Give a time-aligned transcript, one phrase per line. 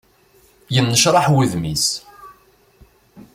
[0.73, 1.87] Yennecraḥ wudem-is.